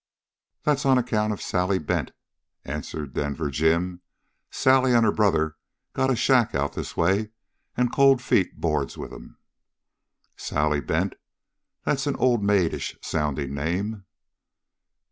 "That's 0.63 0.83
on 0.83 0.97
account 0.97 1.31
of 1.31 1.43
Sally 1.43 1.77
Bent," 1.77 2.09
answered 2.65 3.13
Denver 3.13 3.51
Jim. 3.51 4.01
"Sally 4.49 4.93
and 4.95 5.05
her 5.05 5.11
brother 5.11 5.57
got 5.93 6.09
a 6.09 6.15
shack 6.15 6.55
out 6.55 6.73
this 6.73 6.97
way, 6.97 7.29
and 7.77 7.93
Cold 7.93 8.19
Feet 8.19 8.59
boards 8.59 8.97
with 8.97 9.13
'em." 9.13 9.37
"Sally 10.35 10.79
Bent! 10.81 11.13
That's 11.83 12.07
an 12.07 12.15
old 12.15 12.41
maidish 12.43 12.97
sounding 13.03 13.53
name." 13.53 14.05